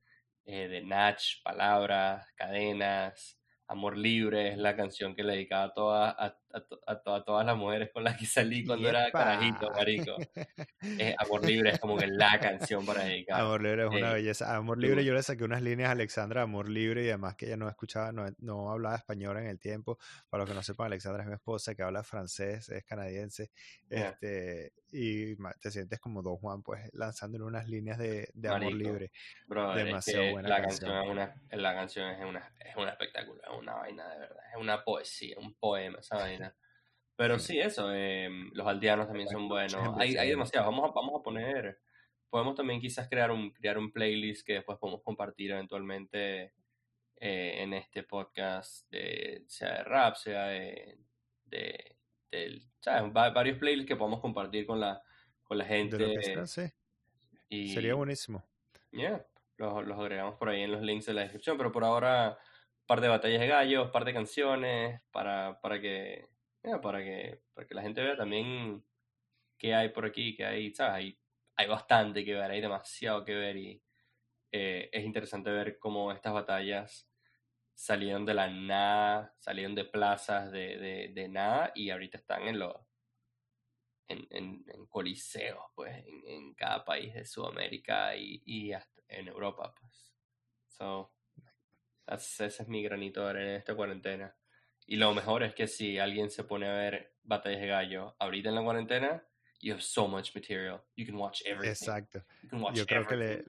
[0.45, 6.15] eh, de Natch, palabras, cadenas, Amor Libre es la canción que le dedicaba a, todas
[6.17, 6.37] a,
[6.87, 10.15] a, todas las mujeres con las que salí cuando era carajito, marico.
[10.81, 13.41] Eh, Amor Libre es como que la canción para dedicar.
[13.41, 14.55] Amor Libre es una eh, belleza.
[14.55, 17.57] Amor Libre yo le saqué unas líneas a Alexandra, Amor Libre, y además que ella
[17.57, 19.97] no escuchaba, no, no hablaba español en el tiempo.
[20.29, 23.51] Para los que no sepan, Alexandra es mi esposa que habla francés, es canadiense.
[23.89, 29.11] Este, y te sientes como Don Juan, pues lanzándole unas líneas de, de amor libre.
[29.47, 30.91] Demasiado buena la canción.
[30.91, 34.57] es una, la canción es una, es una espectacular, es una vaina de verdad, es
[34.57, 36.44] una poesía, un poema esa vaina.
[37.15, 39.97] Pero sí, eso, eh, los aldeanos también son buenos.
[39.97, 41.79] Hay, hay demasiado, vamos a, vamos a poner,
[42.29, 46.53] podemos también quizás crear un, crear un playlist que después podemos compartir eventualmente
[47.17, 50.99] eh, en este podcast, de, sea de rap, sea de,
[51.45, 51.95] de
[53.13, 55.01] varios playlists que podemos compartir con la,
[55.43, 56.15] con la gente.
[57.49, 58.43] y, Sería buenísimo.
[58.91, 59.25] Yeah,
[59.57, 62.37] los, los, agregamos por ahí en los links de la descripción, pero por ahora,
[62.81, 66.27] un par de batallas de gallos, un par de canciones, para, para que,
[66.81, 68.83] para que, para que la gente vea también
[69.57, 70.93] qué hay por aquí, que hay, ¿sabes?
[70.95, 71.19] Hay,
[71.57, 73.83] hay bastante que ver, hay demasiado que ver y
[74.51, 77.09] eh, es interesante ver cómo estas batallas
[77.75, 82.59] salieron de la nada, salieron de plazas de, de, de nada y ahorita están en
[82.59, 82.75] los
[84.07, 89.27] en, en, en coliseos, pues, en, en, cada país de Sudamérica y, y hasta en
[89.27, 90.13] Europa, pues.
[90.67, 91.11] So,
[92.07, 94.35] ese es mi granito en esta cuarentena.
[94.87, 98.49] Y lo mejor es que si alguien se pone a ver batallas de gallo ahorita
[98.49, 99.23] en la cuarentena,
[99.61, 100.81] you have so much material.
[100.95, 101.71] You can watch everything.
[101.71, 102.23] Exacto.
[102.73, 103.45] Yo creo que le,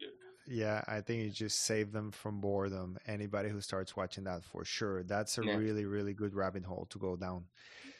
[0.46, 2.98] Yeah, I think you just save them from boredom.
[3.06, 5.02] Anybody who starts watching that for sure.
[5.02, 5.56] That's a yeah.
[5.56, 7.46] really, really good rabbit hole to go down.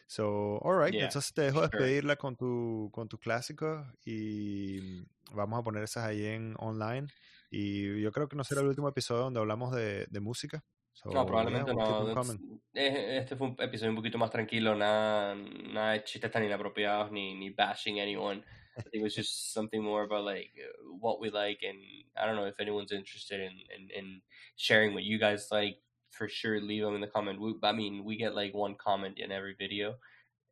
[0.07, 1.68] So, all right, yeah, entonces te dejo sure.
[1.68, 5.03] despedirla con tu, con tu clásico y
[5.35, 7.09] vamos a poner esas ahí en online.
[7.51, 10.62] Y yo creo que no será el último episodio donde hablamos de, de música.
[10.96, 12.24] So, no, probablemente yeah, no.
[12.72, 17.35] Este fue un episodio un poquito más tranquilo, nada, nada de chistes tan inapropiados ni,
[17.35, 18.42] ni bashing anyone.
[18.78, 20.52] I think it was just something more about like
[20.98, 21.76] what we like, and
[22.16, 24.22] I don't know if anyone's interested in, in, in
[24.56, 25.76] sharing what you guys like.
[26.12, 27.38] For sure, leave them in the comment.
[27.38, 29.96] We, I mean, we get like one comment in every video,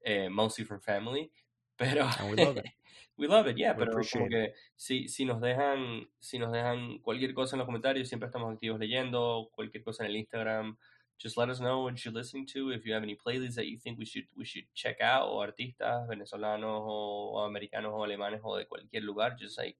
[0.06, 1.30] uh, mostly from family,
[1.78, 2.66] but and we love it.
[3.18, 3.72] we love it, yeah.
[3.72, 7.66] We pero como que si, si nos dejan, si nos dejan cualquier cosa en los
[7.66, 10.76] comentarios, siempre estamos activos leyendo cualquier cosa en el Instagram.
[11.18, 12.70] just let us know what you're listening to.
[12.70, 15.40] If you have any playlists that you think we should we should check out, o
[15.40, 19.76] artistas venezolanos o, americanos o alemanes o de cualquier lugar, just like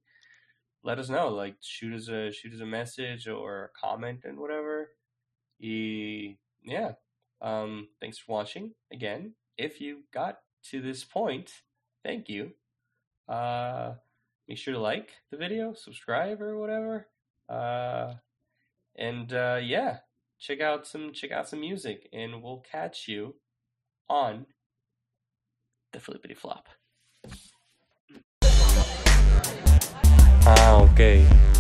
[0.83, 1.29] let us know.
[1.29, 4.91] Like shoot us a shoot us a message or a comment and whatever.
[5.61, 6.93] Y, yeah.
[7.41, 9.35] Um, thanks for watching again.
[9.59, 10.39] If you got
[10.71, 11.51] to this point,
[12.05, 12.51] thank you.
[13.29, 13.95] Uh,
[14.49, 17.09] make sure to like the video, subscribe or whatever.
[17.49, 18.15] Uh,
[18.97, 19.99] and uh, yeah,
[20.39, 23.35] check out some check out some music, and we'll catch you
[24.09, 24.47] on
[25.93, 26.69] the flippity flop.
[30.47, 31.54] Ah, ok.